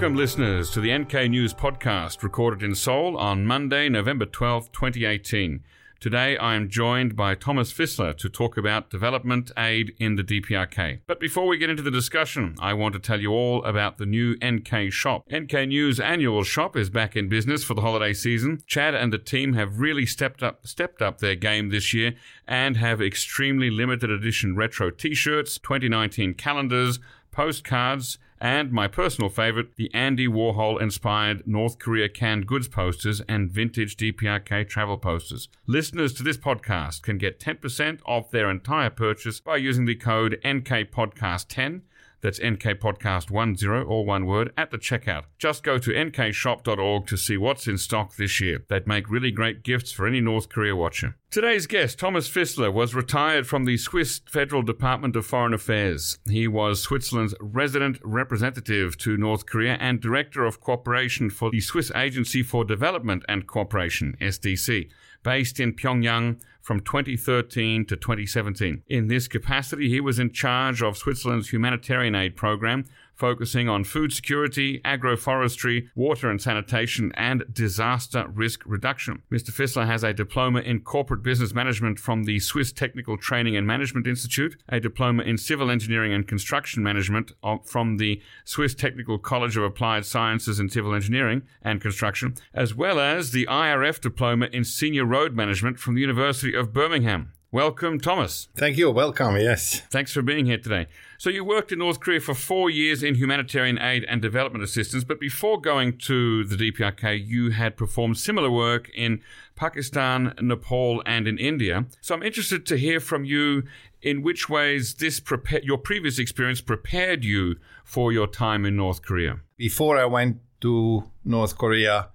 [0.00, 5.62] Welcome, listeners, to the NK News podcast recorded in Seoul on Monday, November 12, 2018.
[6.00, 11.00] Today I am joined by Thomas Fisler to talk about development aid in the DPRK.
[11.06, 14.06] But before we get into the discussion, I want to tell you all about the
[14.06, 15.26] new NK shop.
[15.30, 18.62] NK News annual shop is back in business for the holiday season.
[18.66, 22.14] Chad and the team have really stepped up stepped up their game this year
[22.48, 27.00] and have extremely limited edition retro t-shirts, 2019 calendars,
[27.32, 33.50] postcards, and my personal favorite, the Andy Warhol inspired North Korea canned goods posters and
[33.50, 35.48] vintage DPRK travel posters.
[35.66, 40.40] Listeners to this podcast can get 10% off their entire purchase by using the code
[40.42, 41.82] NKPodcast10
[42.20, 45.24] that's NK Podcast 10, all one word, at the checkout.
[45.38, 48.64] Just go to nkshop.org to see what's in stock this year.
[48.68, 51.16] They'd make really great gifts for any North Korea watcher.
[51.30, 56.18] Today's guest, Thomas Fisler, was retired from the Swiss Federal Department of Foreign Affairs.
[56.28, 61.92] He was Switzerland's resident representative to North Korea and director of cooperation for the Swiss
[61.94, 64.90] Agency for Development and Cooperation, SDC
[65.22, 68.82] based in Pyongyang from 2013 to 2017.
[68.88, 72.84] In this capacity, he was in charge of Switzerland's humanitarian aid program,
[73.20, 79.22] focusing on food security, agroforestry, water and sanitation, and disaster risk reduction.
[79.30, 79.50] Mr.
[79.50, 84.06] Fisler has a diploma in corporate business management from the Swiss Technical Training and Management
[84.06, 87.32] Institute, a diploma in civil engineering and construction management
[87.66, 92.98] from the Swiss Technical College of Applied Sciences in Civil Engineering and Construction, as well
[92.98, 97.32] as the IRF diploma in senior road management from the University of Birmingham.
[97.52, 98.46] Welcome, Thomas.
[98.54, 98.92] Thank you.
[98.92, 99.36] Welcome.
[99.36, 99.80] Yes.
[99.90, 100.86] Thanks for being here today.
[101.18, 105.02] So, you worked in North Korea for four years in humanitarian aid and development assistance,
[105.02, 109.20] but before going to the DPRK, you had performed similar work in
[109.56, 111.86] Pakistan, Nepal, and in India.
[112.00, 113.64] So, I'm interested to hear from you
[114.00, 119.02] in which ways this prepare, your previous experience prepared you for your time in North
[119.02, 119.40] Korea.
[119.56, 122.10] Before I went to North Korea,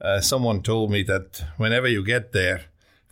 [0.00, 2.62] uh, someone told me that whenever you get there,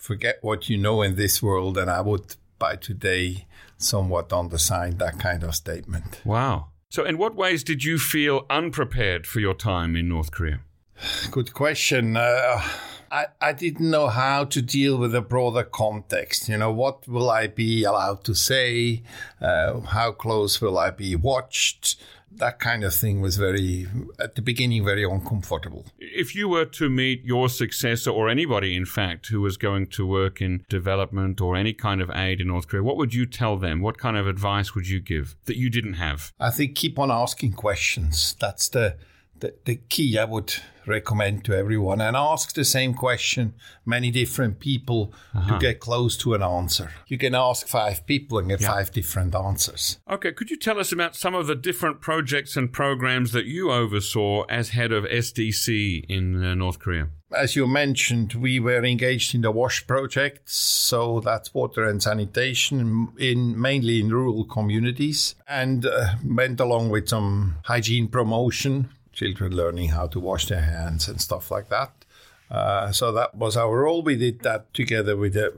[0.07, 3.47] forget what you know in this world, and I would by today
[3.77, 6.23] somewhat undersign that kind of statement.
[6.25, 6.69] Wow.
[6.91, 10.61] So, in what ways did you feel unprepared for your time in North Korea?
[11.31, 12.17] Good question.
[12.17, 12.63] Uh,
[13.11, 16.49] I, I didn't know how to deal with a broader context.
[16.49, 19.03] You know, what will I be allowed to say?
[19.41, 21.97] Uh, how close will I be watched?
[22.39, 23.87] That kind of thing was very,
[24.19, 25.87] at the beginning, very uncomfortable.
[25.99, 30.07] If you were to meet your successor or anybody, in fact, who was going to
[30.07, 33.57] work in development or any kind of aid in North Korea, what would you tell
[33.57, 33.81] them?
[33.81, 36.33] What kind of advice would you give that you didn't have?
[36.39, 38.37] I think keep on asking questions.
[38.41, 38.97] That's the,
[39.41, 40.55] the, the key I would
[40.87, 43.55] recommend to everyone and ask the same question
[43.85, 45.55] many different people uh-huh.
[45.55, 46.93] to get close to an answer.
[47.07, 48.69] You can ask five people and get yeah.
[48.69, 49.99] five different answers.
[50.11, 53.73] Okay, could you tell us about some of the different projects and programs that you
[53.73, 57.09] oversaw as head of SDC in uh, North Korea?
[57.37, 63.09] As you mentioned, we were engaged in the WASH project, so that's water and sanitation
[63.19, 69.89] in mainly in rural communities, and uh, went along with some hygiene promotion children learning
[69.89, 72.05] how to wash their hands and stuff like that.
[72.49, 74.03] Uh, so that was our role.
[74.03, 75.51] We did that together with, uh,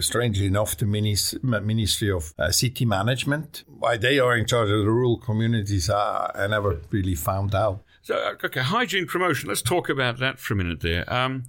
[0.00, 3.64] strangely enough, the Ministry of uh, City Management.
[3.66, 7.82] Why they are in charge of the rural communities, uh, I never really found out.
[8.02, 9.48] So, uh, okay, hygiene promotion.
[9.48, 10.80] Let's talk about that for a minute.
[10.82, 11.44] There, um,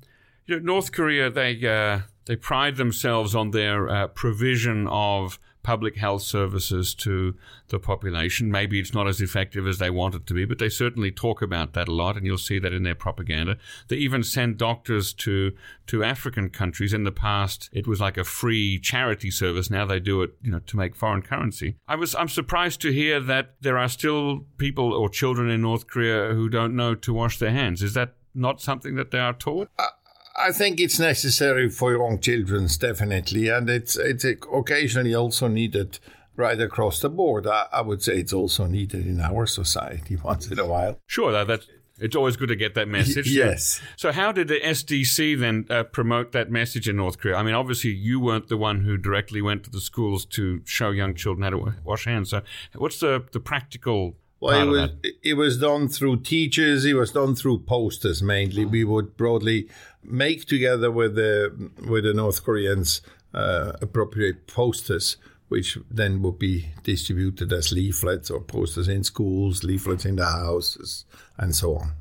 [0.48, 6.22] you know, North Korea they uh, they pride themselves on their provision of public health
[6.22, 7.36] services to
[7.70, 8.52] the population.
[8.52, 11.42] Maybe it's not as effective as they want it to be, but they certainly talk
[11.42, 13.58] about that a lot, and you'll see that in their propaganda.
[13.90, 15.52] They even send doctors to
[15.88, 16.94] to African countries.
[16.94, 19.70] In the past, it was like a free charity service.
[19.70, 21.76] Now they do it, you know, to make foreign currency.
[21.88, 25.88] I was I'm surprised to hear that there are still people or children in North
[25.88, 27.84] Korea who don't know to wash their hands.
[27.84, 29.70] Is that not something that they are taught?
[29.78, 29.88] Uh,
[30.38, 36.00] I think it's necessary for young children, definitely, and it's it's occasionally also needed
[36.36, 37.48] right across the board.
[37.48, 41.00] I, I, would say it's also needed in our society once in a while.
[41.08, 41.68] Sure, that, that's
[42.00, 43.28] it's always good to get that message.
[43.32, 43.82] yes.
[43.96, 47.36] So, how did the SDC then uh, promote that message in North Korea?
[47.36, 50.92] I mean, obviously, you weren't the one who directly went to the schools to show
[50.92, 52.30] young children how to wash hands.
[52.30, 52.42] So,
[52.76, 54.90] what's the the practical well, it was
[55.24, 56.86] it was done through teachers.
[56.86, 58.66] It was done through posters mainly.
[58.66, 59.68] We would broadly
[60.04, 63.02] make together with the with the North Koreans
[63.34, 65.18] uh, appropriate posters,
[65.48, 71.06] which then would be distributed as leaflets or posters in schools, leaflets in the houses,
[71.38, 71.92] and so on.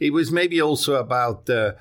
[0.00, 1.72] It was maybe also about uh,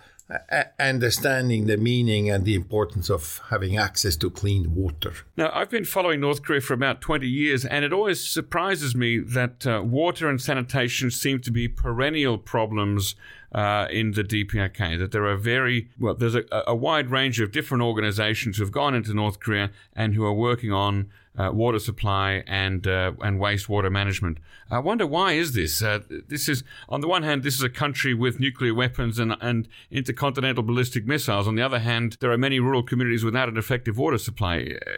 [0.80, 5.14] understanding the meaning and the importance of having access to clean water.
[5.36, 9.20] Now, I've been following North Korea for about 20 years, and it always surprises me
[9.20, 13.16] that uh, water and sanitation seem to be perennial problems
[13.52, 14.98] uh, in the DPRK.
[15.00, 18.72] That there are very well, there's a, a wide range of different organizations who have
[18.72, 23.40] gone into North Korea and who are working on uh, water supply and uh, and
[23.40, 24.38] wastewater management.
[24.70, 25.82] I wonder why is this?
[25.82, 29.36] Uh, this is on the one hand, this is a country with nuclear weapons and
[29.42, 31.48] and intercontinental ballistic missiles.
[31.48, 34.76] On the other hand, there are many rural communities without an effective water supply.
[34.86, 34.92] Uh,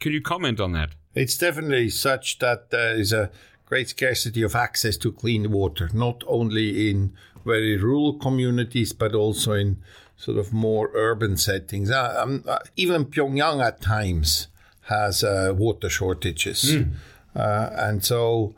[0.00, 0.90] can you comment on that?
[1.14, 3.30] It's definitely such that there is a
[3.66, 7.12] great scarcity of access to clean water, not only in
[7.44, 9.76] very rural communities, but also in
[10.16, 11.90] sort of more urban settings.
[11.90, 14.48] Uh, um, uh, even Pyongyang at times
[14.82, 16.76] has uh, water shortages.
[16.76, 16.92] Mm.
[17.34, 18.54] and so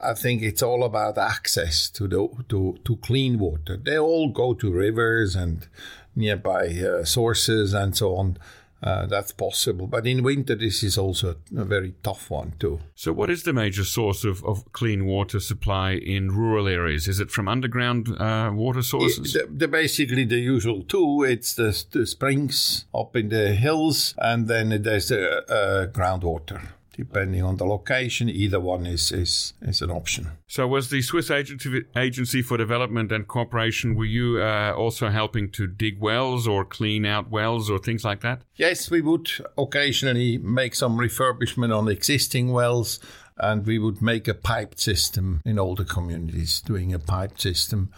[0.00, 3.76] I think it's all about access to the to, to clean water.
[3.76, 5.66] They all go to rivers and
[6.14, 8.38] nearby uh, sources and so on
[8.84, 9.86] uh, that's possible.
[9.86, 12.80] But in winter, this is also a very tough one too.
[12.94, 17.08] So, what is the major source of, of clean water supply in rural areas?
[17.08, 19.34] Is it from underground uh, water sources?
[19.34, 21.24] It, the, the, basically, the usual two.
[21.26, 26.60] It's the, the springs up in the hills, and then there's the uh, groundwater
[26.96, 28.28] depending on the location.
[28.28, 30.30] Either one is, is, is an option.
[30.46, 35.50] So, was the Swiss Agency, Agency for Development and Cooperation, were you uh, also helping
[35.52, 38.42] to dig wells or clean out wells or things like that?
[38.56, 43.00] Yes, we would occasionally make some refurbishment on existing wells.
[43.36, 47.90] And we would make a piped system in all the communities, doing a piped system,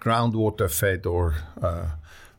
[0.00, 1.86] groundwater fed or uh,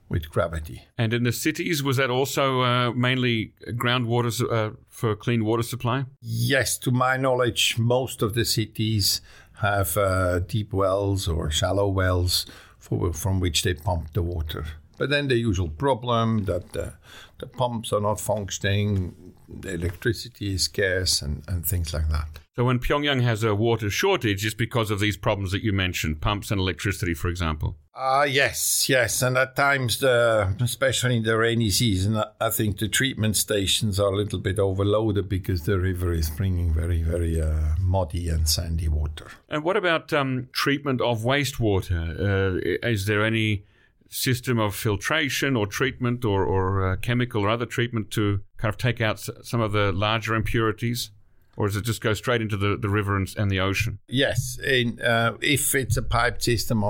[0.09, 0.87] with gravity.
[0.97, 6.05] And in the cities, was that also uh, mainly groundwater uh, for clean water supply?
[6.21, 9.21] Yes, to my knowledge, most of the cities
[9.55, 12.45] have uh, deep wells or shallow wells
[12.77, 14.65] for, from which they pump the water.
[14.97, 16.93] But then the usual problem that the,
[17.39, 22.39] the pumps are not functioning, the electricity is scarce, and, and things like that.
[22.55, 26.21] So when Pyongyang has a water shortage, it's because of these problems that you mentioned,
[26.21, 27.77] pumps and electricity, for example.
[27.99, 32.77] Ah, uh, yes, yes, and at times, the, especially in the rainy season, I think
[32.77, 37.41] the treatment stations are a little bit overloaded because the river is bringing very, very
[37.41, 39.31] uh, muddy and sandy water.
[39.49, 42.19] And what about um, treatment of wastewater?
[42.19, 43.65] Uh, is there any
[44.09, 48.77] system of filtration or treatment or, or uh, chemical or other treatment to kind of
[48.77, 51.09] take out some of the larger impurities?
[51.57, 53.99] Or does it just go straight into the, the river and, and the ocean?
[54.07, 54.59] Yes.
[54.59, 56.83] In, uh, if it's a piped system,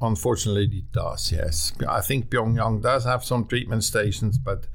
[0.00, 1.72] unfortunately, it does, yes.
[1.86, 4.68] I think Pyongyang does have some treatment stations, but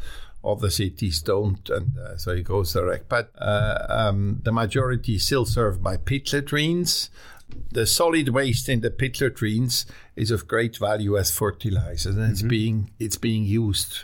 [0.43, 3.09] other cities don't, and uh, so it goes direct.
[3.09, 7.09] But uh, um, the majority is still served by pit latrines
[7.71, 12.31] the solid waste in the pit latrines is of great value as fertilizer, and mm-hmm.
[12.31, 14.03] it's being it's being used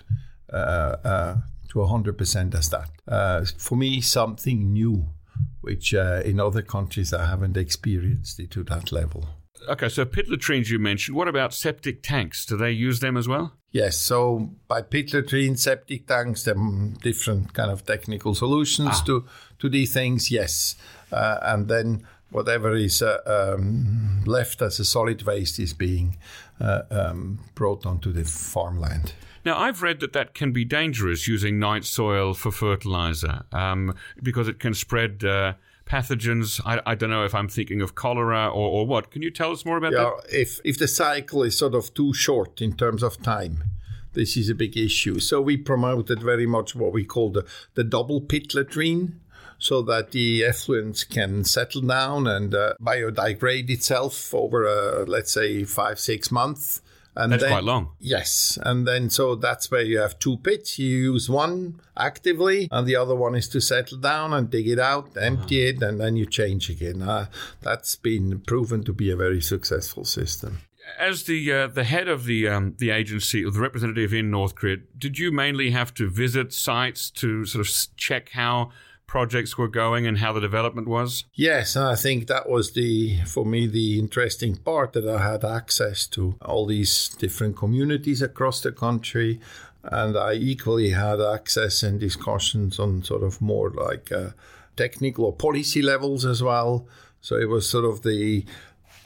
[0.51, 1.37] uh, uh,
[1.69, 2.89] to hundred percent as that.
[3.07, 5.07] Uh, for me, something new,
[5.61, 9.27] which uh, in other countries I haven't experienced it to that level.
[9.67, 11.17] Okay, so pit latrines you mentioned.
[11.17, 12.45] What about septic tanks?
[12.45, 13.53] Do they use them as well?
[13.71, 13.97] Yes.
[13.97, 19.03] So by pit latrines, septic tanks, there are different kind of technical solutions ah.
[19.05, 19.25] to
[19.59, 20.29] to these things.
[20.31, 20.75] Yes,
[21.11, 26.17] uh, and then whatever is uh, um, left as a solid waste is being
[26.60, 29.13] uh, um, brought onto the farmland.
[29.44, 34.47] Now, I've read that that can be dangerous using night soil for fertilizer um, because
[34.47, 35.54] it can spread uh,
[35.85, 36.59] pathogens.
[36.66, 39.12] I, I, don't know if I'm thinking of cholera or, or what.
[39.12, 40.42] Can you tell us more about yeah, that?
[40.42, 43.64] If, if the cycle is sort of too short in terms of time,
[44.14, 45.19] this is a big issue.
[45.19, 47.45] So we promoted very much what we call the,
[47.76, 49.19] the double pit latrine
[49.59, 55.64] so that the effluents can settle down and uh, biodegrade itself over, uh, let's say,
[55.64, 56.81] five, six months.
[57.18, 57.92] And that's then, quite long.
[58.00, 58.59] Yes.
[58.62, 60.78] And then, so that's where you have two pits.
[60.78, 64.80] You use one actively, and the other one is to settle down and dig it
[64.80, 67.02] out, empty it, and then you change again.
[67.02, 67.28] Uh,
[67.62, 70.59] that's been proven to be a very successful system
[71.00, 74.56] as the uh, the head of the um, the agency or the representative in North
[74.56, 78.71] Korea, did you mainly have to visit sites to sort of check how
[79.07, 81.26] projects were going and how the development was?
[81.33, 86.07] Yes, I think that was the for me the interesting part that I had access
[86.07, 89.40] to all these different communities across the country
[89.83, 94.30] and I equally had access and discussions on sort of more like uh,
[94.76, 96.88] technical or policy levels as well.
[97.21, 98.45] So it was sort of the,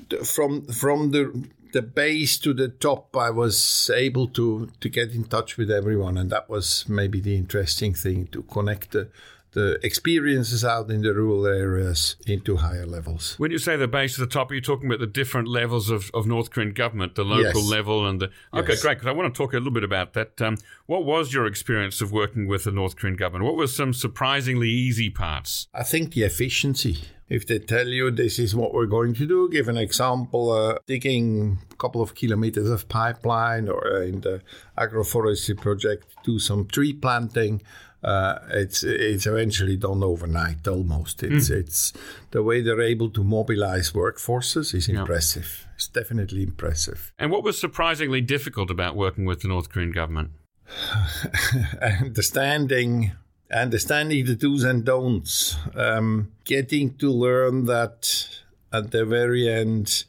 [0.09, 5.11] the from from the the base to the top, I was able to to get
[5.11, 9.09] in touch with everyone, and that was maybe the interesting thing to connect the
[9.51, 13.33] the experiences out in the rural areas into higher levels.
[13.37, 15.89] When you say the base to the top, are you talking about the different levels
[15.89, 17.69] of, of North Korean government, the local Yes.
[17.69, 18.29] level and the.
[18.53, 18.81] Okay, Yes.
[18.81, 20.39] great, because I want to talk a little bit about that.
[20.41, 23.45] Um, what was your experience of working with the North Korean government?
[23.45, 25.67] What were some surprisingly easy parts?
[25.73, 26.99] I think the efficiency.
[27.27, 30.79] If they tell you this is what we're going to do, give an example, uh,
[30.87, 34.41] digging a couple of kilometers of pipeline, or uh, in the
[34.77, 37.61] agroforestry project, do some tree planting.
[38.01, 41.21] Uh, it's it's eventually done overnight almost.
[41.21, 41.93] It's it's
[42.31, 45.67] the way they're able to mobilize workforces is impressive.
[45.75, 47.13] It's definitely impressive.
[47.19, 50.31] And what was surprisingly difficult about working with the North Korean government?
[51.81, 53.11] understanding
[53.51, 58.27] understanding the do's and don'ts um, getting to learn that
[58.71, 60.05] at the very end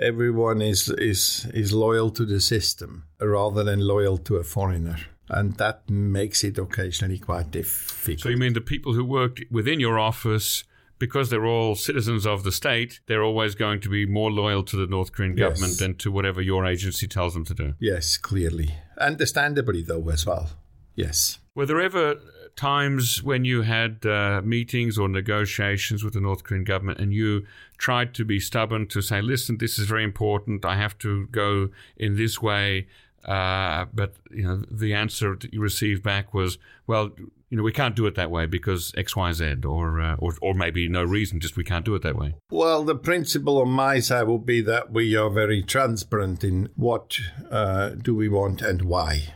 [0.00, 5.54] everyone is is is loyal to the system rather than loyal to a foreigner and
[5.56, 9.98] that makes it occasionally quite difficult So you mean the people who worked within your
[9.98, 10.64] office,
[10.98, 14.76] because they're all citizens of the state, they're always going to be more loyal to
[14.76, 15.48] the North Korean Yes.
[15.48, 17.74] government than to whatever your agency tells them to do?
[17.80, 20.50] yes clearly understandably though as well
[20.94, 22.16] yes Were there ever
[22.56, 27.44] times when you had uh, meetings or negotiations with the North Korean government and you
[27.78, 30.64] tried to be stubborn to say, listen, this is very important.
[30.64, 32.86] I have to go in this way.
[33.24, 37.10] Uh, but you know, the answer that you received back was, well,
[37.48, 40.34] you know, we can't do it that way because X, Y, Z, or uh, or
[40.42, 42.34] or maybe no reason, just we can't do it that way.
[42.50, 47.18] Well, the principle on my side would be that we are very transparent in what
[47.50, 49.34] uh, do we want and why.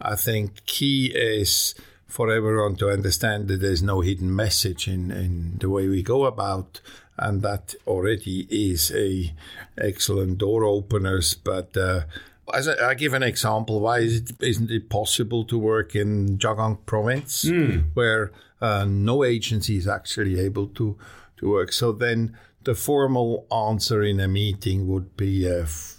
[0.00, 1.74] I think key is
[2.06, 6.24] for everyone to understand that there's no hidden message in, in the way we go
[6.24, 6.80] about,
[7.18, 9.34] and that already is a
[9.76, 11.34] excellent door openers.
[11.34, 12.02] But uh,
[12.54, 16.38] as I, I give an example, why is it, isn't it possible to work in
[16.38, 17.48] Jagang province
[17.94, 20.96] where uh, no agency is actually able to
[21.38, 21.72] to work?
[21.72, 25.98] So then the formal answer in a meeting would be uh, f-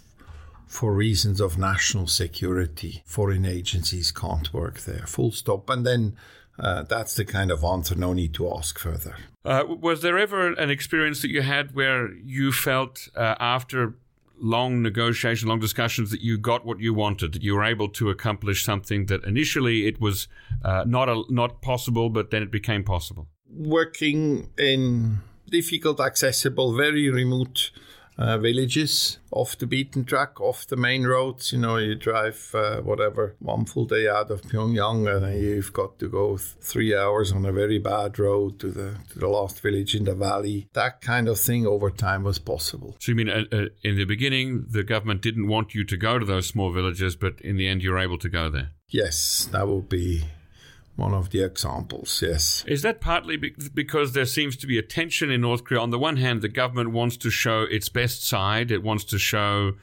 [0.66, 5.06] for reasons of national security, foreign agencies can't work there.
[5.08, 5.70] Full stop.
[5.70, 6.18] And then
[6.60, 9.16] uh, that's the kind of answer, no need to ask further.
[9.46, 13.96] Uh, was there ever an experience that you had where you felt uh, after
[14.40, 18.10] long negotiation, long discussions, that you got what you wanted, that you were able to
[18.10, 20.28] accomplish something that initially it was
[20.64, 23.28] uh, not a, not possible, but then it became possible?
[23.50, 27.72] Working in difficult, accessible, very remote
[28.18, 31.52] uh, villages, off the beaten track, off the main roads.
[31.52, 36.00] You know, you drive uh, whatever one full day out of Pyongyang, and you've got
[36.00, 39.60] to go th- three hours on a very bad road to the to the last
[39.62, 40.68] village in the valley.
[40.74, 42.96] That kind of thing over time was possible.
[43.00, 46.20] So you mean uh, uh, in the beginning the government didn't want you to go
[46.20, 48.72] to those small villages, but in the end you were able to go there?
[48.90, 50.24] Yes, that would be
[50.98, 52.22] one of the examples.
[52.22, 52.66] Yes.
[52.68, 55.80] Is that partly be- because there seems to be a tension in North Korea?
[55.80, 59.18] On the one hand, the government wants to show its best side; it wants to
[59.18, 59.74] show,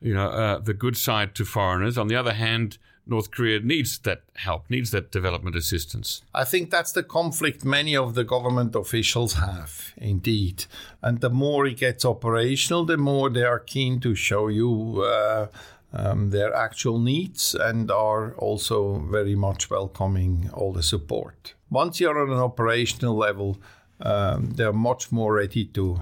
[0.00, 1.96] you know, uh, the good side to foreigners.
[1.96, 6.22] On the other hand, North Korea needs that help, needs that development assistance.
[6.34, 10.66] I think that's the conflict many of the government officials have, indeed.
[11.02, 15.48] And the more it gets operational, the more they are keen to show you uh,
[15.92, 21.54] um, their actual needs and are also very much welcoming all the support.
[21.70, 23.58] Once you're on an operational level,
[24.00, 26.00] um, they're much more ready to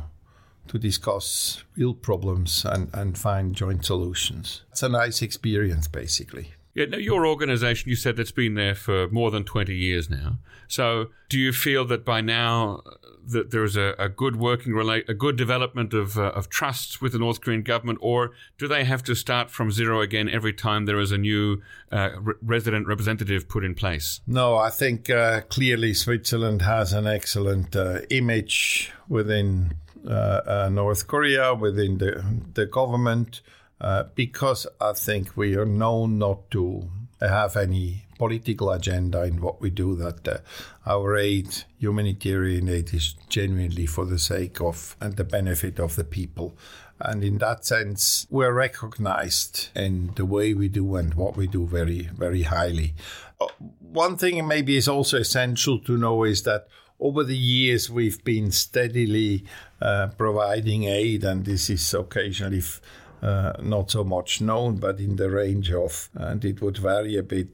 [0.68, 4.62] to discuss real problems and, and find joint solutions.
[4.70, 6.54] It's a nice experience, basically.
[6.74, 10.38] Yeah, now your organisation, you said that's been there for more than twenty years now.
[10.68, 12.90] So, do you feel that by now uh,
[13.26, 17.02] that there is a, a good working relate, a good development of uh, of trust
[17.02, 20.52] with the North Korean government, or do they have to start from zero again every
[20.52, 21.60] time there is a new
[21.90, 24.20] uh, re- resident representative put in place?
[24.26, 29.74] No, I think uh, clearly Switzerland has an excellent uh, image within
[30.06, 32.24] uh, North Korea, within the,
[32.54, 33.40] the government,
[33.80, 36.88] uh, because I think we are known not to
[37.20, 40.38] have any political agenda in what we do, that uh,
[40.86, 46.04] our aid, humanitarian aid, is genuinely for the sake of and the benefit of the
[46.04, 46.56] people.
[46.98, 51.66] And in that sense, we're recognized in the way we do and what we do
[51.66, 52.94] very, very highly.
[53.40, 53.46] Uh,
[53.80, 56.68] One thing maybe is also essential to know is that
[56.98, 59.44] over the years we've been steadily
[59.80, 62.82] uh, providing aid, and this is occasionally f-
[63.22, 67.48] not so much known, but in the range of, and it would vary a bit.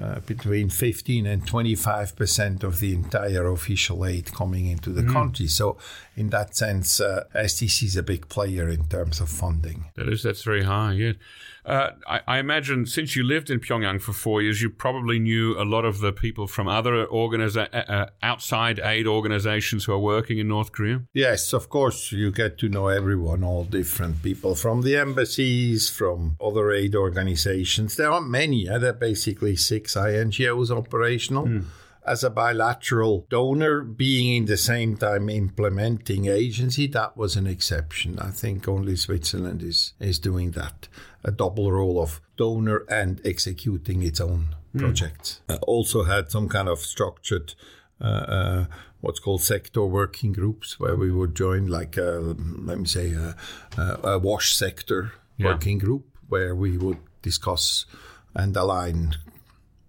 [0.00, 5.48] Uh, between 15 and 25 percent of the entire official aid coming into the country.
[5.48, 5.76] So,
[6.14, 9.86] in that sense, uh, SDC is a big player in terms of funding.
[9.96, 10.92] That is, that's very high.
[10.92, 11.14] Yeah.
[11.68, 15.54] Uh, I, I, imagine since you lived in Pyongyang for four years, you probably knew
[15.60, 19.98] a lot of the people from other organiza- uh, uh, outside aid organizations who are
[19.98, 21.02] working in North Korea.
[21.12, 26.38] Yes, of course, you get to know everyone, all different people from the embassies, from
[26.40, 27.96] other aid organizations.
[27.96, 28.64] There aren't many.
[28.64, 31.46] There are basically six INGOs operational.
[31.46, 31.64] Mm
[32.08, 38.18] as a bilateral donor, being in the same time implementing agency, that was an exception.
[38.18, 40.88] I think only Switzerland is, is doing that.
[41.24, 44.80] A double role of donor and executing its own mm.
[44.80, 45.40] projects.
[45.48, 47.54] Uh, also had some kind of structured
[48.00, 48.64] uh, uh,
[49.00, 53.34] what's called sector working groups where we would join like a, let me say a,
[54.04, 55.46] a wash sector yeah.
[55.46, 57.86] working group where we would discuss
[58.34, 59.16] and align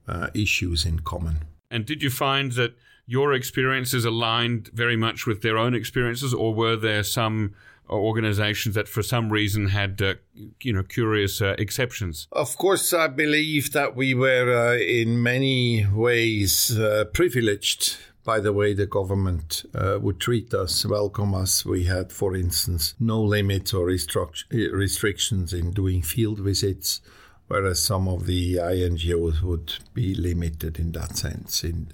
[0.07, 1.37] uh, issues in common.
[1.71, 6.53] And did you find that your experiences aligned very much with their own experiences, or
[6.53, 7.53] were there some
[7.89, 10.13] organizations that for some reason had uh,
[10.61, 12.27] you know curious uh, exceptions?
[12.31, 18.53] Of course i believe that we were uh, in many ways uh, privileged by the
[18.53, 21.65] way the government uh, would treat us welcome us.
[21.65, 27.01] We had for instance no limits or restrictions in doing field visits
[27.49, 31.91] whereas some of the INGOs would be limited in that sense in,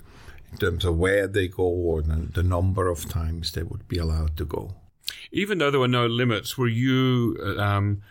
[0.51, 4.37] in terms of where they go or the number of times they would be allowed
[4.37, 4.75] to go.
[5.31, 8.01] Even though there were no limits, were you um,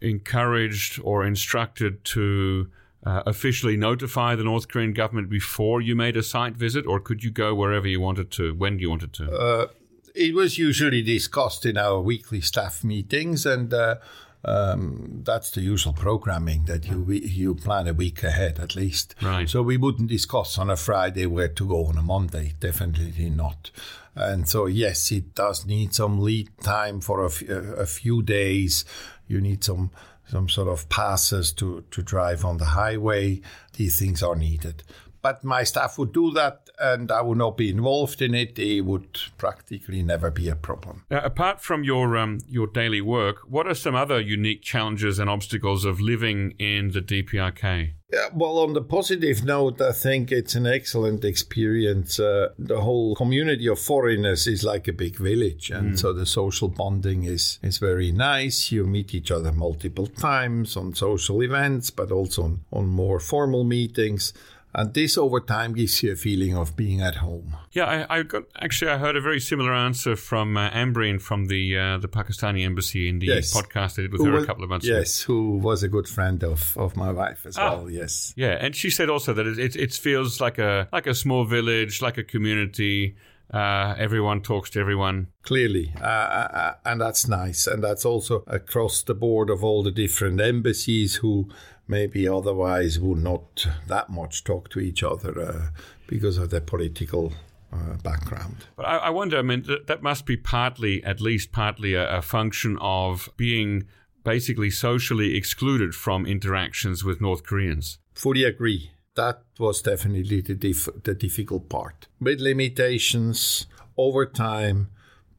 [0.00, 2.70] encouraged or instructed to
[3.04, 7.24] uh, officially notify the North Korean government before you made a site visit, or could
[7.24, 9.30] you go wherever you wanted to, when you wanted to?
[9.30, 9.66] Uh,
[10.14, 13.96] it was usually discussed in our weekly staff meetings, and uh,
[14.44, 19.14] um, that's the usual programming that you you plan a week ahead at least.
[19.22, 19.48] Right.
[19.48, 22.54] So we wouldn't discuss on a Friday where to go on a Monday.
[22.58, 23.70] Definitely not.
[24.14, 28.84] And so yes, it does need some lead time for a, f- a few days.
[29.28, 29.90] You need some
[30.28, 33.40] some sort of passes to to drive on the highway.
[33.74, 34.82] These things are needed
[35.22, 38.58] but my staff would do that and I would not be involved in it.
[38.58, 41.04] It would practically never be a problem.
[41.10, 45.28] Now, apart from your um, your daily work, what are some other unique challenges and
[45.30, 47.92] obstacles of living in the DPRK?
[48.12, 52.20] Yeah, well, on the positive note, I think it's an excellent experience.
[52.20, 55.98] Uh, the whole community of foreigners is like a big village, and mm.
[55.98, 58.70] so the social bonding is is very nice.
[58.70, 63.64] You meet each other multiple times on social events, but also on, on more formal
[63.64, 64.34] meetings.
[64.74, 67.56] And this over time gives you a feeling of being at home.
[67.72, 71.46] Yeah, I, I got actually I heard a very similar answer from uh, Ambreen from
[71.46, 73.54] the uh, the Pakistani embassy in the yes.
[73.54, 74.98] podcast I did with who her was, a couple of months yes, ago.
[75.00, 77.90] Yes, who was a good friend of, of my wife as ah, well.
[77.90, 78.32] Yes.
[78.36, 81.44] Yeah, and she said also that it, it, it feels like a like a small
[81.44, 83.16] village, like a community.
[83.52, 85.26] Uh, everyone talks to everyone.
[85.42, 87.66] Clearly, uh, uh, uh, and that's nice.
[87.66, 91.50] And that's also across the board of all the different embassies who
[91.92, 95.66] maybe otherwise would not that much talk to each other uh,
[96.06, 97.32] because of their political
[97.72, 98.56] uh, background.
[98.76, 102.18] But I, I, wonder, I mean, th- that must be partly, at least partly, a,
[102.18, 103.84] a function of being
[104.24, 107.98] basically socially excluded from interactions with North Koreans.
[108.14, 108.90] Fully agree.
[109.14, 112.08] That was definitely the, dif- the difficult part.
[112.20, 113.66] With limitations,
[113.98, 114.88] over time,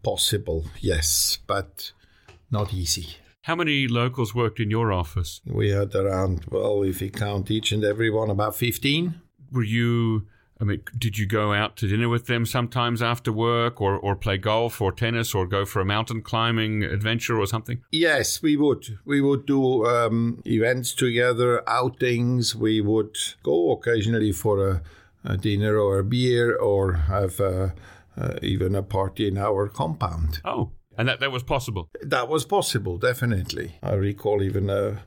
[0.04, 1.92] possible, yes, but
[2.52, 3.18] not easy.
[3.44, 5.42] How many locals worked in your office?
[5.46, 9.20] We had around, well, if you count each and every one, about 15.
[9.52, 10.28] Were you,
[10.62, 14.16] I mean, did you go out to dinner with them sometimes after work or, or
[14.16, 17.84] play golf or tennis or go for a mountain climbing adventure or something?
[17.92, 18.98] Yes, we would.
[19.04, 22.56] We would do um, events together, outings.
[22.56, 24.82] We would go occasionally for a,
[25.26, 27.74] a dinner or a beer or have a,
[28.18, 30.40] uh, even a party in our compound.
[30.46, 31.90] Oh, and that, that was possible?
[32.02, 33.76] That was possible, definitely.
[33.82, 35.00] I recall even uh,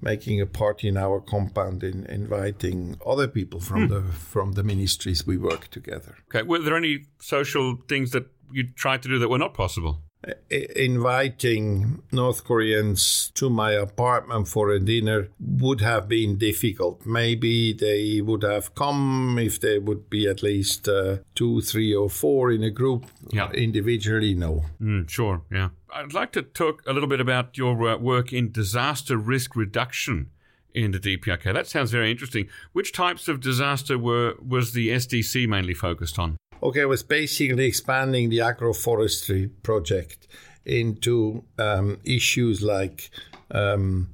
[0.00, 3.94] making a party in our compound in inviting other people from hmm.
[3.94, 6.16] the from the ministries we work together.
[6.28, 6.42] Okay.
[6.42, 10.02] Were there any social things that you tried to do that were not possible?
[10.50, 17.04] Inviting North Koreans to my apartment for a dinner would have been difficult.
[17.06, 22.10] Maybe they would have come if there would be at least uh, two, three, or
[22.10, 23.06] four in a group.
[23.30, 23.50] Yeah.
[23.52, 24.64] Individually, no.
[24.80, 25.70] Mm, sure, yeah.
[25.92, 30.30] I'd like to talk a little bit about your uh, work in disaster risk reduction
[30.74, 31.54] in the DPRK.
[31.54, 32.48] That sounds very interesting.
[32.72, 36.36] Which types of disaster were was the SDC mainly focused on?
[36.64, 40.26] Okay, was basically expanding the agroforestry project
[40.64, 43.10] into um, issues like
[43.50, 44.08] um,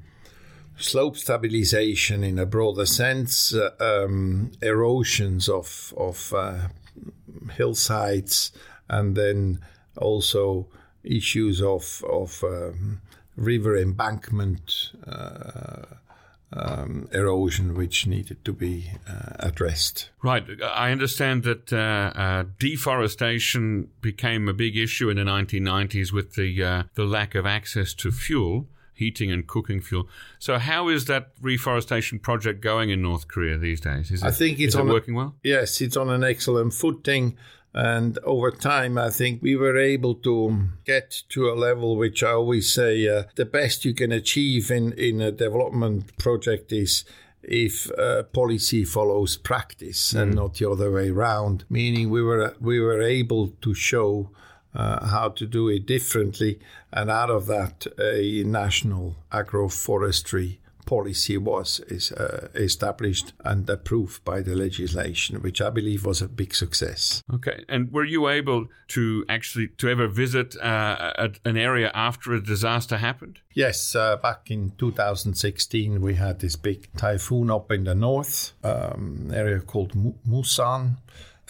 [0.76, 6.66] slope stabilization in a broader sense, uh, um, erosions of of uh,
[7.52, 8.50] hillsides,
[8.88, 9.60] and then
[9.96, 10.66] also
[11.04, 13.00] issues of of um,
[13.36, 15.82] river embankment uh,
[16.52, 20.10] um, erosion which needed to be uh, addressed.
[20.22, 20.44] Right.
[20.62, 26.62] I understand that uh, uh, deforestation became a big issue in the 1990s with the
[26.62, 30.08] uh, the lack of access to fuel, heating and cooking fuel.
[30.38, 34.10] So, how is that reforestation project going in North Korea these days?
[34.10, 35.36] Is it, I think it's it working well.
[35.42, 37.36] Yes, it's on an excellent footing.
[37.72, 42.33] And over time, I think we were able to get to a level which I
[42.33, 47.04] always say uh, the best you can achieve in, in a development project is
[47.42, 51.64] if uh, policy follows practice and not the other way around.
[51.70, 54.30] Meaning, we were we were able to show
[54.74, 56.59] uh, how to do it differently,
[56.92, 60.59] and out of that, a national agroforestry
[60.90, 66.29] policy was is uh, established and approved by the legislation, which I believe was a
[66.29, 67.22] big success.
[67.33, 67.64] Okay.
[67.68, 72.42] And were you able to actually to ever visit uh, a, an area after a
[72.42, 73.38] disaster happened?
[73.55, 79.31] Yes, uh, back in 2016, we had this big typhoon up in the north, um,
[79.33, 80.96] area called Mu- Musan,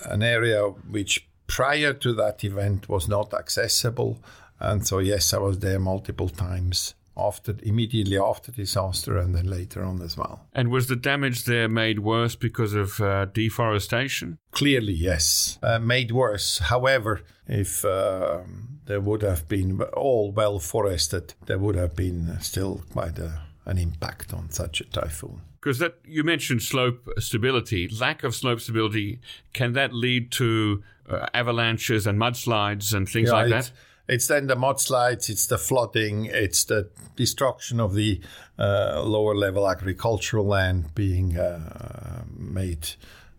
[0.05, 0.63] an area
[0.97, 4.19] which prior to that event was not accessible.
[4.59, 9.85] And so, yes, I was there multiple times after immediately after disaster and then later
[9.85, 10.47] on as well.
[10.53, 14.39] And was the damage there made worse because of uh, deforestation?
[14.53, 16.59] Clearly, yes, uh, made worse.
[16.59, 18.41] However, if uh,
[18.87, 23.79] there would have been all well forested, there would have been still quite a, an
[23.79, 25.43] impact on such a typhoon.
[25.61, 29.21] Because that you mentioned slope stability, lack of slope stability,
[29.53, 33.73] can that lead to uh, avalanches and mudslides and things Yeah, like that?
[34.11, 38.21] It's then the mudslides, it's the flooding, it's the destruction of the
[38.59, 42.91] uh, lower level agricultural land being uh, made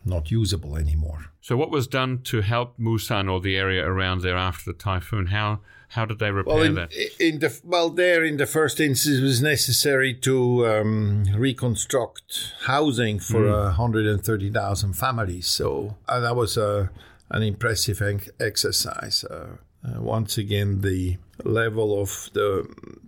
[0.06, 1.26] not usable anymore.
[1.42, 5.28] So, what was done to help Musan or the area around there after the typhoon?
[5.28, 6.94] How how did they repair Well, in, that?
[7.20, 13.20] in the well, there in the first instance, it was necessary to um, reconstruct housing
[13.20, 15.48] for uh, 130,000 families.
[15.48, 16.88] So uh, that was uh,
[17.30, 19.26] an impressive ex- exercise.
[19.26, 22.68] Uh, uh, once again, the level of the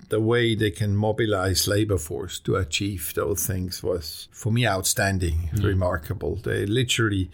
[0.09, 5.49] the way they can mobilize labor force to achieve those things was, for me, outstanding,
[5.55, 5.65] Hmm.
[5.65, 6.35] remarkable.
[6.35, 7.29] They literally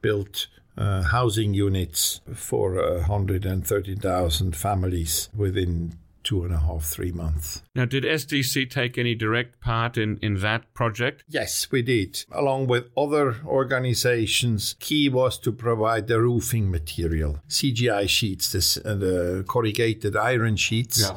[0.00, 0.46] built
[0.78, 7.62] uh, housing units for uh, 130,000 families within two and a half, three months.
[7.74, 11.24] Now, did SDC take any direct part in, in that project?
[11.28, 12.24] Yes, we did.
[12.32, 18.94] Along with other organizations, key was to provide the roofing material, CGI sheets, this, uh,
[18.94, 21.10] the corrugated iron sheets,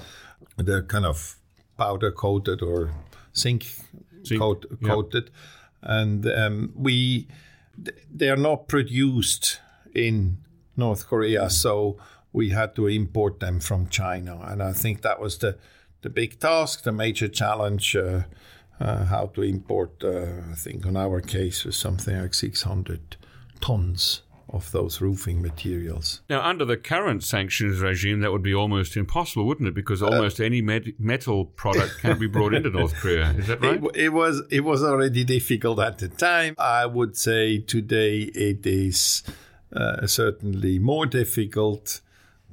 [0.57, 1.37] the kind of
[1.77, 2.91] powder coated or
[3.35, 3.65] zinc,
[4.25, 4.89] Zinc, coat, yeah.
[4.89, 5.31] coated.
[5.81, 7.27] And um, we,
[8.11, 9.59] they are not produced
[9.93, 10.37] in
[10.77, 11.97] North Korea, so
[12.35, 14.39] we had to import them from China.
[14.49, 15.57] And I think that was the,
[16.01, 17.95] the big task, the major challenge.
[17.95, 18.23] Uh,
[18.77, 23.15] uh, how to import, uh, I think on our case was something like 600
[23.61, 26.21] tons of those roofing materials.
[26.29, 29.73] Now, under the current sanctions regime, that would be almost impossible, wouldn't it?
[29.75, 33.31] Because Uh, almost any med- metal product can be brought into North Korea.
[33.37, 33.81] Is that right?
[33.81, 36.53] It, it was it was already difficult at the time.
[36.57, 38.19] I would say today
[38.49, 39.23] it is
[39.73, 42.01] uh, certainly more difficult,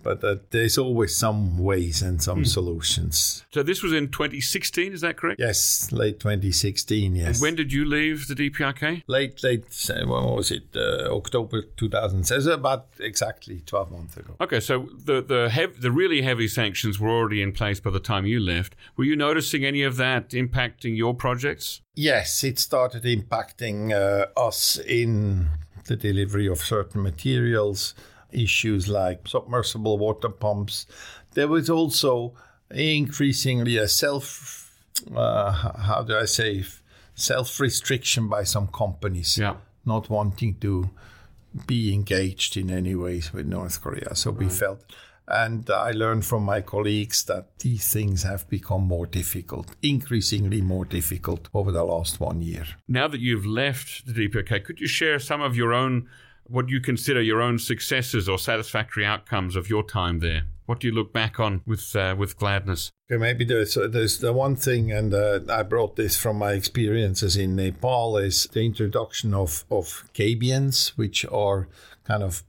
[0.02, 3.44] but uh, there's always some ways and some solutions.
[3.50, 5.40] So this was in 2016, is that correct?
[5.40, 7.16] Yes, late 2016.
[7.16, 7.40] Yes.
[7.40, 9.02] When did you leave the DPRK?
[9.06, 10.64] late late uh, when was it?
[10.74, 12.42] Uh, October 2007.
[12.42, 14.34] So about exactly 12 months ago.
[14.40, 18.00] Okay, so the the hev- the really heavy sanctions were already in place by the
[18.00, 18.74] time you left.
[18.96, 21.80] Were you noticing any of that impacting your projects?
[21.94, 25.48] Yes, it started impacting uh, us in
[25.86, 27.94] the delivery of certain materials,
[28.32, 30.86] issues like submersible water pumps.
[31.34, 32.34] There was also
[32.70, 34.70] increasingly a self,
[35.14, 36.64] uh, how do I say,
[37.14, 39.56] self restriction by some companies Yeah.
[39.84, 40.90] not wanting to
[41.66, 44.14] be engaged in any ways with North Korea.
[44.14, 44.82] So we felt,
[45.28, 50.86] and I learned from my colleagues that these things have become more difficult, increasingly more
[50.86, 52.64] difficult over the last one year.
[52.88, 56.08] Now that you've left the DPRK, could you share some of your own,
[56.52, 60.42] what do you consider your own successes or satisfactory outcomes of your time there?
[60.66, 62.90] What do you look back on with uh, with gladness?
[63.10, 67.36] Okay, maybe there's there's the one thing, and uh, I brought this from my experiences
[67.36, 71.68] in Nepal, is the introduction of of gabions, which are
[72.04, 72.42] kind of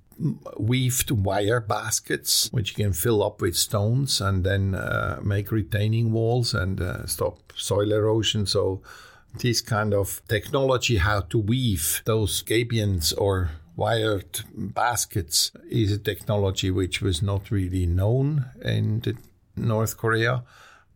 [0.58, 6.12] weaved wire baskets, which you can fill up with stones and then uh, make retaining
[6.12, 8.46] walls and uh, stop soil erosion.
[8.46, 8.82] So
[9.40, 16.72] this kind of technology, how to weave those gabions or wired baskets, is a technology
[16.72, 19.02] which was not really known in
[19.56, 20.44] North Korea.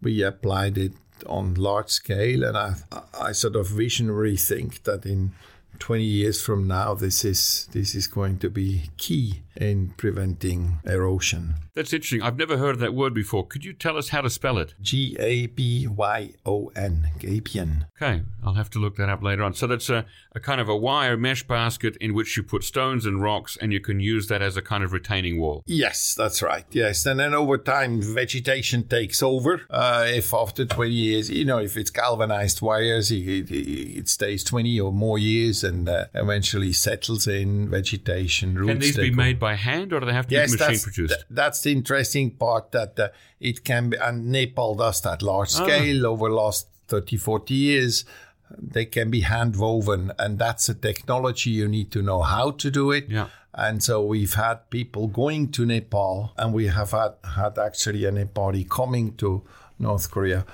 [0.02, 0.94] We applied it
[1.26, 2.44] on large scale.
[2.44, 2.74] And I,
[3.20, 5.32] I sort of visionary think that in
[5.80, 11.56] 20 years from now, this is this is going to be key in preventing erosion.
[11.74, 12.22] That's interesting.
[12.22, 13.46] I've never heard that word before.
[13.46, 14.74] Could you tell us how to spell it?
[14.82, 17.86] G A B Y O N, gabion.
[18.02, 19.54] Okay, I'll have to look that up later on.
[19.54, 23.06] So that's a, a kind of a wire mesh basket in which you put stones
[23.06, 25.63] and rocks, and you can use that as a kind of retaining wall.
[25.67, 26.65] Yes, that's right.
[26.72, 29.62] Yes, and then over time, vegetation takes over.
[29.70, 34.43] Uh, if after 20 years, you know, if it's galvanized wires, it, it, it stays
[34.43, 38.56] 20 or more years and uh, eventually settles in vegetation.
[38.56, 38.70] Roots.
[38.70, 41.14] Can these be made by hand, or do they have to yes, be machine produced?
[41.14, 45.50] Th- that's the interesting part that uh, it can be, and Nepal does that large
[45.56, 45.64] Ah.
[45.66, 48.06] scale over last 30, 40 years.
[48.58, 52.72] They can be hand woven, and that's a technology you need to know how to
[52.72, 53.10] do it.
[53.10, 53.28] Yeah.
[53.54, 58.12] And so we've had people going to Nepal, and we have had, had actually a
[58.12, 59.44] Nepali coming to
[59.80, 60.46] North Korea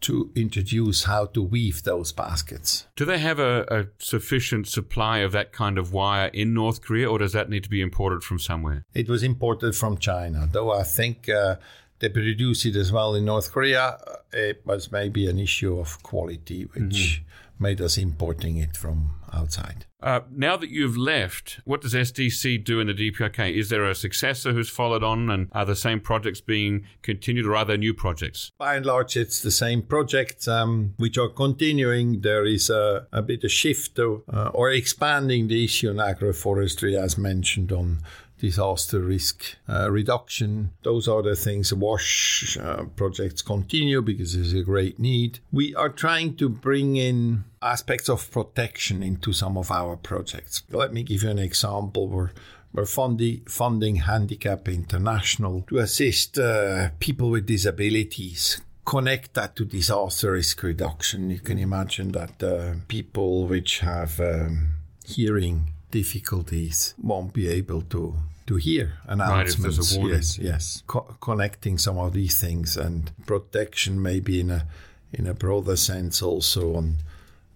[0.00, 2.86] to introduce how to weave those baskets.
[2.96, 7.10] Do they have a, a sufficient supply of that kind of wire in North Korea,
[7.10, 8.84] or does that need to be imported from somewhere?
[8.94, 11.56] It was imported from China, though I think uh,
[11.98, 13.98] they produce it as well in North Korea.
[14.06, 17.22] Uh, It was maybe an issue of quality, which
[17.58, 19.86] made us importing it from outside.
[20.00, 23.52] Uh, now that you've left, what does SDC do in the DPRK?
[23.52, 27.56] Is there a successor who's followed on, and are the same projects being continued, or
[27.56, 28.52] are there new projects?
[28.58, 32.20] By and large, it's the same projects um, which are continuing.
[32.20, 36.96] There is a, a bit of shift to, uh, or expanding the issue on agroforestry,
[36.96, 37.98] as mentioned on
[38.38, 40.72] disaster risk uh, reduction.
[40.82, 41.72] Those are the things.
[41.72, 45.40] WASH uh, projects continue because there's a great need.
[45.52, 50.62] We are trying to bring in aspects of protection into some of our projects.
[50.70, 52.08] Let me give you an example.
[52.08, 52.30] We're
[52.72, 58.60] we're funding, funding Handicap International to assist uh, people with disabilities.
[58.84, 61.30] Connect that to disaster risk reduction.
[61.30, 64.74] You can imagine that uh, people which have um,
[65.04, 68.14] hearing difficulties won't be able to
[68.46, 69.94] to hear Right, announcements.
[69.94, 70.14] warning.
[70.16, 70.82] yes, yes.
[70.86, 74.66] Co- connecting some of these things and protection, maybe in a
[75.12, 76.96] in a broader sense, also on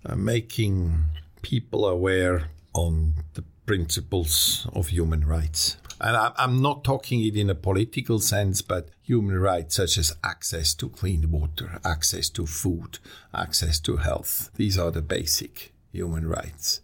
[0.04, 1.04] uh, making
[1.42, 5.76] people aware on the principles of human rights.
[6.00, 10.14] And I, I'm not talking it in a political sense, but human rights such as
[10.24, 12.98] access to clean water, access to food,
[13.32, 14.50] access to health.
[14.56, 16.80] These are the basic human rights,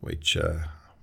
[0.00, 0.54] which uh,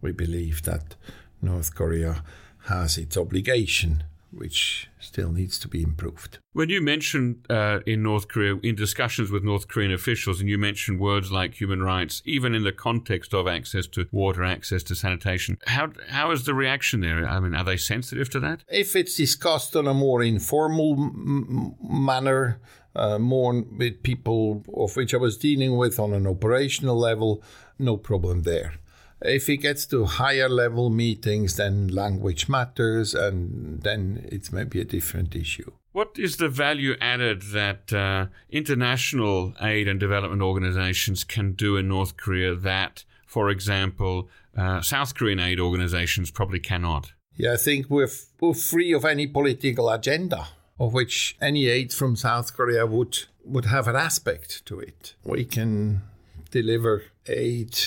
[0.02, 0.96] we believe that
[1.42, 2.24] North Korea
[2.66, 6.38] has its obligation, which still needs to be improved.
[6.54, 10.58] When you mentioned uh, in North Korea, in discussions with North Korean officials, and you
[10.58, 14.96] mentioned words like human rights, even in the context of access to water, access to
[14.96, 17.28] sanitation, how how is the reaction there?
[17.28, 18.64] I mean, are they sensitive to that?
[18.70, 22.60] if it's discussed on a more informal m- m- manner,
[22.96, 27.42] uh, more with people of which I was dealing with on an operational level,
[27.80, 28.74] no problem there.
[29.22, 34.86] If it gets to higher level meetings, then language matters, and then it's maybe a
[34.86, 35.72] different issue.
[35.92, 41.88] What is the value added that uh, international aid and development organizations can do in
[41.88, 47.12] North Korea that, for example, uh, South Korean aid organizations probably cannot?
[47.36, 50.48] Yeah, I think we're, f- we're free of any political agenda,
[50.80, 55.16] of which any aid from South Korea would would have an aspect to it.
[55.24, 56.04] We can
[56.52, 57.78] deliver aid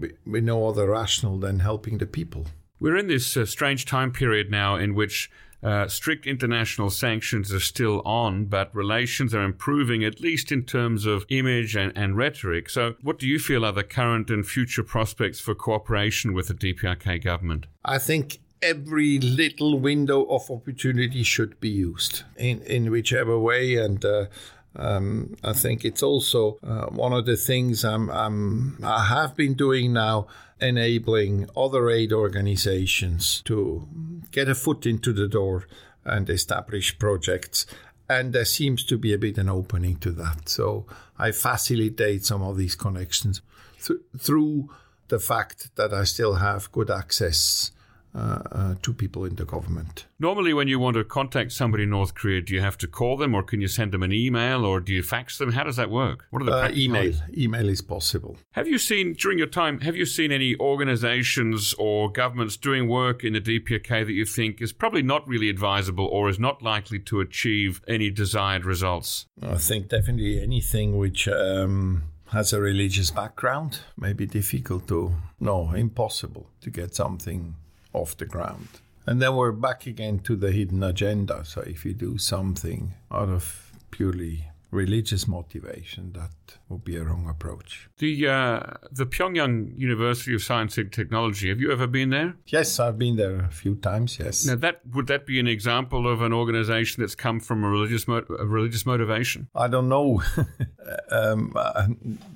[0.00, 2.46] with with no other rational than helping the people.
[2.80, 5.30] We're in this uh, strange time period now in which
[5.62, 11.04] uh, strict international sanctions are still on, but relations are improving, at least in terms
[11.04, 12.70] of image and, and rhetoric.
[12.70, 16.54] So, what do you feel are the current and future prospects for cooperation with the
[16.54, 17.66] DPRK government?
[17.84, 23.76] I think every little window of opportunity should be used in, in whichever way.
[23.76, 24.26] And uh,
[24.76, 29.54] um, I think it's also uh, one of the things I'm, I'm, I have been
[29.54, 30.26] doing now,
[30.60, 33.88] enabling other aid organizations to
[34.30, 35.66] get a foot into the door
[36.04, 37.66] and establish projects.
[38.08, 40.48] And there seems to be a bit an opening to that.
[40.48, 40.86] So
[41.18, 43.42] I facilitate some of these connections
[43.84, 44.70] th- through
[45.08, 47.72] the fact that I still have good access
[48.14, 48.18] uh,
[48.52, 50.06] uh, to people in the government.
[50.18, 53.16] Normally, when you want to contact somebody in North Korea, do you have to call
[53.16, 55.52] them or can you send them an email or do you fax them?
[55.52, 56.26] How does that work?
[56.30, 58.36] What are the Uh, email, email is possible.
[58.52, 59.80] Have you seen during your time?
[59.80, 64.60] Have you seen any organisations or governments doing work in the DPRK that you think
[64.60, 69.26] is probably not really advisable or is not likely to achieve any desired results?
[69.42, 75.72] I think definitely anything which um, has a religious background may be difficult to, no,
[75.72, 77.54] impossible to get something
[77.98, 78.68] off the ground.
[79.06, 81.44] And then we're back again to the hidden agenda.
[81.44, 86.30] So if you do something out of purely religious motivation, that
[86.68, 87.88] would be a wrong approach.
[87.98, 91.48] The uh, the Pyongyang University of Science and Technology.
[91.48, 92.34] Have you ever been there?
[92.46, 94.18] Yes, I've been there a few times.
[94.18, 94.46] Yes.
[94.46, 98.06] Now, that would that be an example of an organization that's come from a religious
[98.06, 99.48] mo- a religious motivation?
[99.54, 100.22] I don't know.
[101.10, 101.88] um, uh,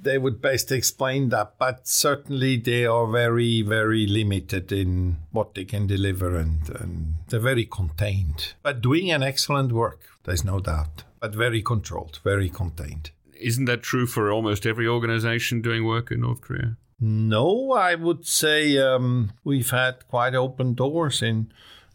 [0.03, 5.65] they would best explain that, but certainly they are very, very limited in what they
[5.65, 10.01] can deliver, and, and they're very contained, but doing an excellent work.
[10.25, 13.13] There's no doubt, but very controlled, very contained.
[13.41, 16.77] Isn't that true for almost every organization doing work in North Korea?
[17.01, 21.53] No, I would say um, we've had quite open doors in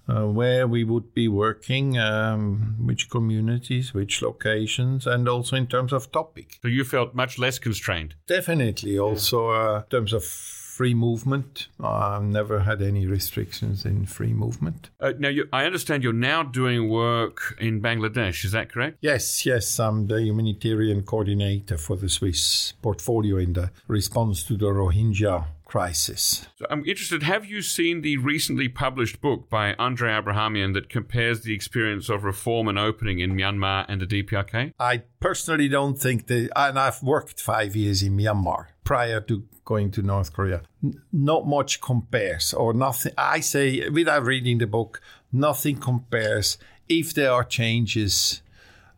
[0.08, 5.92] uh, where we would be working, um, which communities, which locations, and also in terms
[5.92, 6.60] of topic.
[6.62, 8.16] So you felt much less constrained?
[8.28, 8.98] Definitely.
[8.98, 10.24] Also, uh, in terms of
[10.78, 11.70] free movement.
[11.80, 14.92] I've never had any restrictions in free movement.
[15.00, 18.46] Uh, now, you, I understand you're now doing work in Bangladesh.
[18.46, 18.98] Is that correct?
[19.02, 19.80] Yes, yes.
[19.80, 26.48] I'm the humanitarian coordinator for the Swiss portfolio in the response to the Rohingya crisis.
[26.56, 27.24] So I'm interested.
[27.24, 32.24] Have you seen the recently published book by Andray Abrahamian that compares the experience of
[32.24, 34.74] reform and opening in Myanmar and the DPRK?
[34.80, 39.92] I personally don't think that, and I've worked five years in Myanmar prior to going
[39.92, 40.62] to North Korea.
[40.82, 43.12] N- not much compares, or nothing.
[43.18, 45.02] I say, without reading the book,
[45.34, 46.58] nothing compares.
[46.88, 48.42] If there are changes,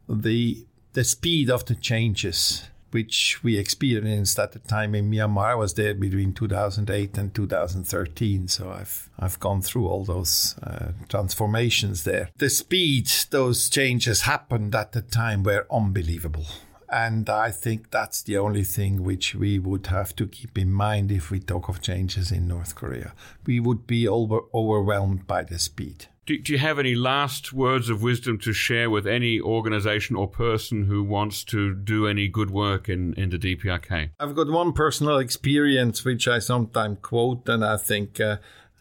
[0.07, 5.45] the the speed of the changes which we experienced at the time in Myanmar.
[5.45, 10.91] I was there between 2008 and 2013, so I've I've gone through all those uh,
[11.07, 12.29] transformations there.
[12.37, 16.45] The speed those changes happened at the time were unbelievable.
[16.91, 21.11] And I think that's the only thing which we would have to keep in mind
[21.11, 23.13] if we talk of changes in North Korea.
[23.45, 26.07] We would be over- overwhelmed by the speed.
[26.29, 30.27] Do, do, you have any last words of wisdom to share with any organization or
[30.27, 34.11] person who wants to do any good work in, in the DPRK?
[34.19, 38.37] I've got one personal experience which I sometimes quote, and I think uh,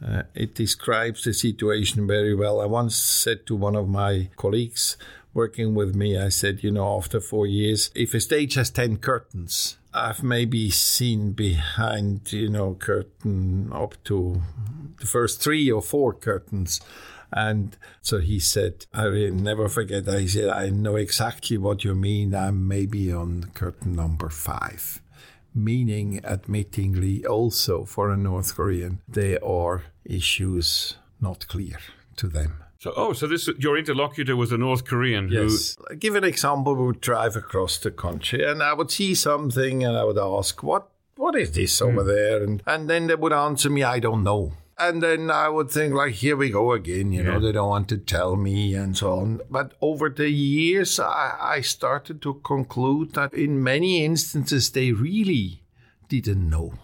[0.06, 2.61] uh, it describes the situation very well.
[2.61, 4.98] I once said to one of my colleagues
[5.32, 8.98] working with me, I said, you know, after four years, if a stage has 10
[8.98, 14.42] curtains, I've maybe seen behind, you know, curtain up to
[15.00, 16.82] the first three or four curtains.
[17.33, 20.09] And so he said, I will never forget.
[20.09, 22.35] I said, I know exactly what you mean.
[22.35, 25.01] I'm maybe on curtain number five.
[25.55, 31.79] Meaning, admittingly, also for a North Korean, there are issues not clear
[32.17, 32.62] to them.
[32.79, 35.29] So, oh, so this your interlocutor was a North Korean.
[35.31, 35.77] Yes.
[35.88, 35.97] Who...
[35.97, 36.77] Give an example.
[36.77, 40.62] We would drive across the country, and I would see something, and I would ask,
[40.62, 40.88] "What?
[41.17, 42.07] What is this over mm.
[42.07, 45.71] there?" And and then they would answer me, "I don't know." And then I would
[45.71, 47.33] think, like, here we go again, you yeah.
[47.33, 49.41] know, they don't want to tell me and so on.
[49.51, 55.62] But over the years, I, I started to conclude that in many instances, they really
[56.09, 56.75] didn't know.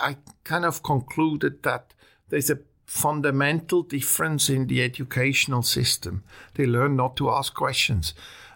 [0.00, 1.92] I kind of concluded that
[2.30, 6.24] there's a fundamental difference in the educational system.
[6.54, 8.14] They learn not to ask questions.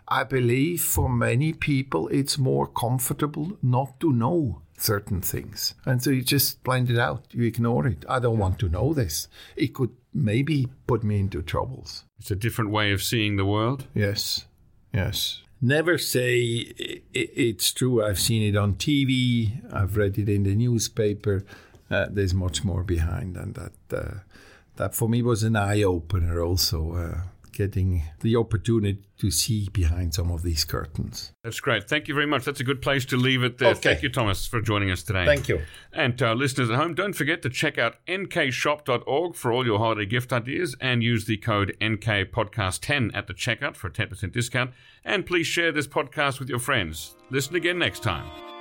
[0.09, 5.75] I believe for many people, it's more comfortable not to know certain things.
[5.85, 7.27] And so you just blind it out.
[7.31, 8.05] You ignore it.
[8.09, 9.29] I don't want to know this.
[9.57, 12.05] It could maybe put me into troubles.
[12.19, 13.87] It's a different way of seeing the world.
[13.95, 14.47] Yes.
[14.93, 15.43] Yes.
[15.61, 16.73] Never say
[17.15, 18.05] it's true.
[18.05, 19.63] I've seen it on TV.
[19.73, 21.45] I've read it in the newspaper.
[21.91, 24.19] Uh, there's much more behind, and that uh,
[24.77, 26.43] that for me was an eye opener.
[26.43, 27.21] Also, uh,
[27.55, 31.33] getting the opportunity to see behind some of these curtains.
[31.43, 31.89] That's great.
[31.89, 32.45] Thank you very much.
[32.45, 33.71] That's a good place to leave it there.
[33.71, 33.81] Okay.
[33.81, 35.25] Thank you, Thomas, for joining us today.
[35.25, 35.63] Thank you.
[35.93, 39.79] And to our listeners at home, don't forget to check out nkshop.org for all your
[39.79, 44.73] holiday gift ideas and use the code NKPodcast10 at the checkout for a 10% discount.
[45.05, 47.15] And please share this podcast with your friends.
[47.31, 48.54] Listen again next time.